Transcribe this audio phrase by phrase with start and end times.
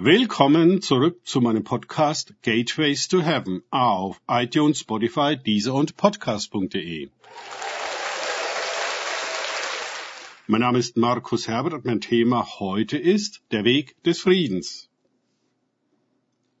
[0.00, 7.10] Willkommen zurück zu meinem Podcast Gateways to Heaven auf iTunes, Spotify, Deezer und Podcast.de.
[10.46, 14.88] Mein Name ist Markus Herbert und mein Thema heute ist der Weg des Friedens.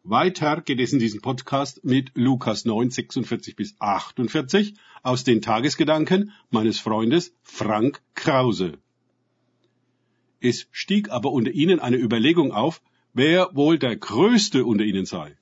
[0.02, 4.74] Weiter geht es in diesem Podcast mit Lukas 9, 46 bis 48
[5.04, 8.78] aus den Tagesgedanken meines Freundes Frank Krause.
[10.40, 12.82] Es stieg aber unter ihnen eine Überlegung auf,
[13.18, 15.36] wer wohl der Größte unter ihnen sei.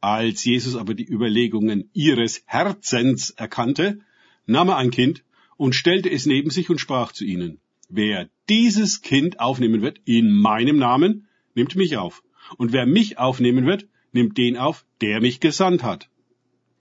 [0.00, 4.00] Als Jesus aber die Überlegungen ihres Herzens erkannte,
[4.46, 5.22] nahm er ein Kind
[5.56, 10.32] und stellte es neben sich und sprach zu ihnen, wer dieses Kind aufnehmen wird in
[10.32, 12.24] meinem Namen, nimmt mich auf.
[12.58, 16.08] Und wer mich aufnehmen wird, nimmt den auf, der mich gesandt hat.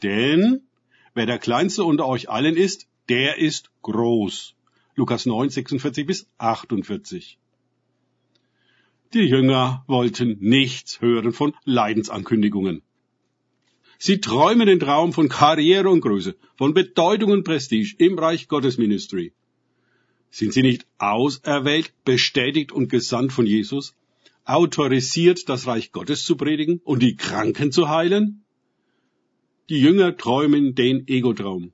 [0.01, 0.62] Denn
[1.13, 4.55] wer der Kleinste unter euch allen ist, der ist groß.
[4.95, 7.37] Lukas 9, 46 bis 48.
[9.15, 12.81] Die Jünger wollten nichts hören von Leidensankündigungen.
[13.97, 18.77] Sie träumen den Traum von Karriere und Größe, von Bedeutung und Prestige im Reich Gottes
[18.77, 19.31] Ministry.
[20.31, 23.95] Sind sie nicht auserwählt, bestätigt und gesandt von Jesus,
[24.43, 28.43] autorisiert, das Reich Gottes zu predigen und die Kranken zu heilen?
[29.70, 31.71] Die Jünger träumen den Egotraum.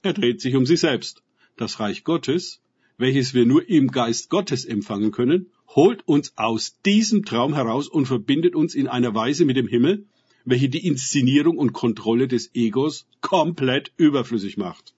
[0.00, 1.22] Er dreht sich um sich selbst.
[1.58, 2.62] Das Reich Gottes,
[2.96, 8.06] welches wir nur im Geist Gottes empfangen können, holt uns aus diesem Traum heraus und
[8.06, 10.06] verbindet uns in einer Weise mit dem Himmel,
[10.44, 14.94] welche die Inszenierung und Kontrolle des Egos komplett überflüssig macht.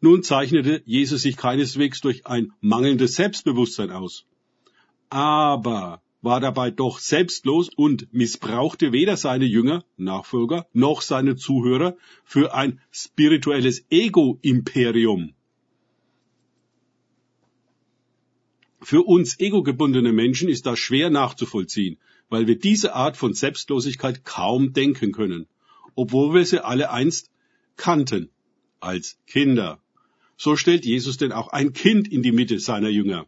[0.00, 4.26] Nun zeichnete Jesus sich keineswegs durch ein mangelndes Selbstbewusstsein aus,
[5.08, 12.54] aber war dabei doch selbstlos und missbrauchte weder seine Jünger, Nachfolger, noch seine Zuhörer für
[12.54, 15.34] ein spirituelles Ego-Imperium.
[18.84, 21.96] Für uns egogebundene Menschen ist das schwer nachzuvollziehen,
[22.28, 25.46] weil wir diese Art von Selbstlosigkeit kaum denken können,
[25.94, 27.30] obwohl wir sie alle einst
[27.76, 28.28] kannten,
[28.80, 29.80] als Kinder.
[30.36, 33.26] So stellt Jesus denn auch ein Kind in die Mitte seiner Jünger.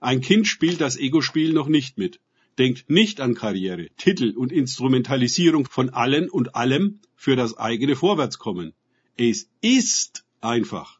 [0.00, 2.18] Ein Kind spielt das Ego-Spiel noch nicht mit,
[2.56, 8.72] denkt nicht an Karriere, Titel und Instrumentalisierung von allen und allem für das eigene Vorwärtskommen.
[9.18, 10.98] Es ist einfach,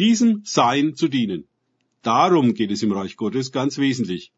[0.00, 1.46] diesem Sein zu dienen,
[2.08, 4.32] Darum geht es im Reich Gottes ganz wesentlich.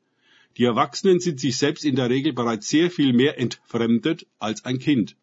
[0.56, 4.80] Die Erwachsenen sind sich selbst in der Regel bereits sehr viel mehr entfremdet als ein
[4.80, 5.14] Kind.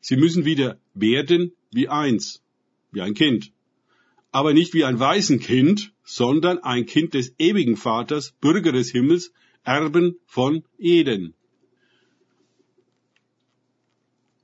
[0.00, 2.40] Sie müssen wieder werden wie eins,
[2.92, 3.50] wie ein Kind.
[4.30, 9.32] Aber nicht wie ein Waisenkind, sondern ein Kind des ewigen Vaters, Bürger des Himmels,
[9.64, 11.34] Erben von Eden.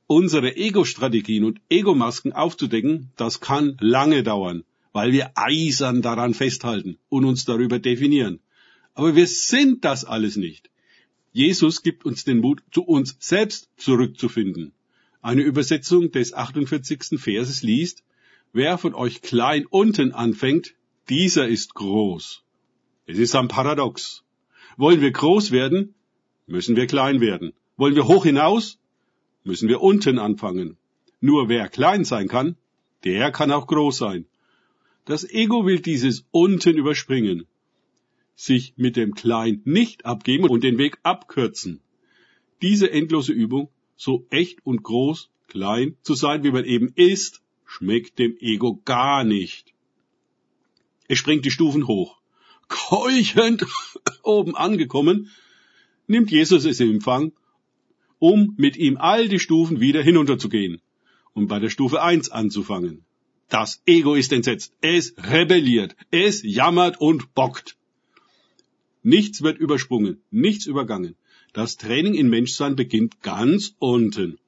[0.08, 7.24] Unsere Ego-Strategien und Ego-Masken aufzudecken, das kann lange dauern weil wir eisern daran festhalten und
[7.24, 8.40] uns darüber definieren.
[8.94, 10.70] Aber wir sind das alles nicht.
[11.32, 14.72] Jesus gibt uns den Mut, zu uns selbst zurückzufinden.
[15.20, 17.20] Eine Übersetzung des 48.
[17.20, 18.02] Verses liest,
[18.52, 20.74] wer von euch klein unten anfängt,
[21.08, 22.42] dieser ist groß.
[23.06, 24.24] Es ist ein Paradox.
[24.76, 25.94] Wollen wir groß werden,
[26.46, 27.52] müssen wir klein werden.
[27.76, 28.78] Wollen wir hoch hinaus,
[29.44, 30.76] müssen wir unten anfangen.
[31.20, 32.56] Nur wer klein sein kann,
[33.04, 34.26] der kann auch groß sein.
[35.08, 37.46] Das Ego will dieses unten überspringen,
[38.36, 41.80] sich mit dem Klein nicht abgeben und den Weg abkürzen.
[42.60, 48.18] Diese endlose Übung, so echt und groß, klein zu sein, wie man eben ist, schmeckt
[48.18, 49.72] dem Ego gar nicht.
[51.06, 52.20] Es springt die Stufen hoch.
[52.68, 53.64] Keuchend
[54.22, 55.30] oben angekommen,
[56.06, 57.32] nimmt Jesus es in Empfang,
[58.18, 60.82] um mit ihm all die Stufen wieder hinunterzugehen
[61.32, 63.06] und bei der Stufe eins anzufangen.
[63.48, 64.74] Das Ego ist entsetzt.
[64.80, 65.96] Es rebelliert.
[66.10, 67.76] Es jammert und bockt.
[69.02, 71.16] Nichts wird übersprungen, nichts übergangen.
[71.54, 74.38] Das Training in Menschsein beginnt ganz unten.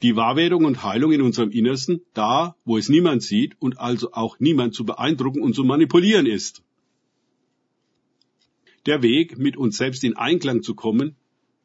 [0.00, 4.40] Die Wahrwerdung und Heilung in unserem Innersten, da, wo es niemand sieht und also auch
[4.40, 6.62] niemand zu beeindrucken und zu manipulieren ist.
[8.86, 11.16] Der Weg, mit uns selbst in Einklang zu kommen,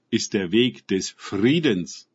[0.09, 2.09] ist der Weg des Friedens.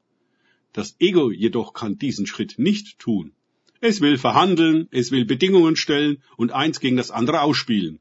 [0.75, 3.33] Das Ego jedoch kann diesen Schritt nicht tun.
[3.81, 7.99] Es will verhandeln, es will Bedingungen stellen und eins gegen das andere ausspielen.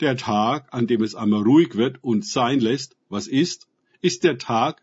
[0.00, 3.68] Der Tag, an dem es einmal ruhig wird und sein lässt, was ist,
[4.00, 4.82] ist der Tag,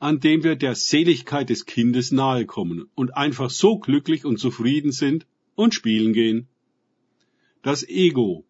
[0.00, 4.90] an dem wir der Seligkeit des Kindes nahe kommen und einfach so glücklich und zufrieden
[4.92, 6.48] sind und spielen gehen.
[7.62, 8.44] Das Ego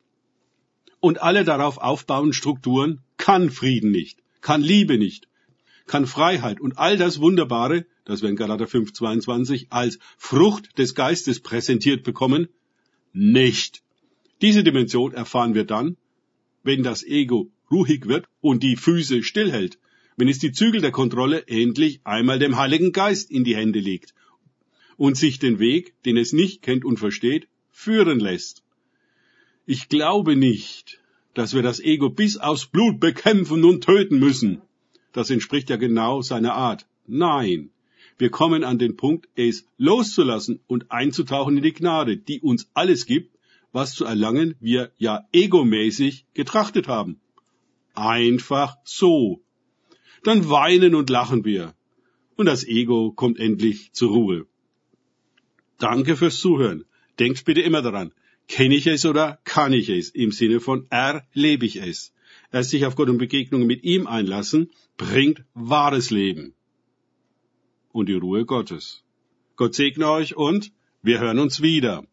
[1.00, 5.28] und alle darauf aufbauenden Strukturen kann Frieden nicht, kann Liebe nicht,
[5.86, 11.40] kann Freiheit und all das Wunderbare, das wir in Galater 5,22 als Frucht des Geistes
[11.40, 12.48] präsentiert bekommen,
[13.12, 13.82] nicht.
[14.40, 15.96] Diese Dimension erfahren wir dann,
[16.62, 19.78] wenn das Ego ruhig wird und die Füße stillhält,
[20.16, 24.14] wenn es die Zügel der Kontrolle endlich einmal dem Heiligen Geist in die Hände legt
[24.96, 28.62] und sich den Weg, den es nicht kennt und versteht, führen lässt.
[29.66, 31.00] Ich glaube nicht,
[31.34, 34.62] dass wir das Ego bis aufs Blut bekämpfen und töten müssen.
[35.12, 36.86] Das entspricht ja genau seiner Art.
[37.06, 37.70] Nein,
[38.18, 43.04] wir kommen an den Punkt, es loszulassen und einzutauchen in die Gnade, die uns alles
[43.04, 43.36] gibt,
[43.72, 47.20] was zu erlangen wir ja egomäßig getrachtet haben.
[47.94, 49.42] Einfach so.
[50.22, 51.74] Dann weinen und lachen wir.
[52.36, 54.46] Und das Ego kommt endlich zur Ruhe.
[55.78, 56.84] Danke fürs Zuhören.
[57.18, 58.12] Denkt bitte immer daran,
[58.48, 60.10] kenne ich es oder kann ich es?
[60.10, 62.14] Im Sinne von erlebe ich es.
[62.52, 66.54] Erst sich auf Gott und Begegnungen mit ihm einlassen, bringt wahres Leben.
[67.96, 69.02] Und die Ruhe Gottes.
[69.56, 70.70] Gott segne euch und
[71.00, 72.04] wir hören uns wieder.